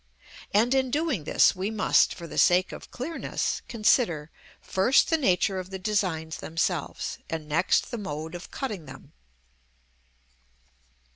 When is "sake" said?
2.39-2.71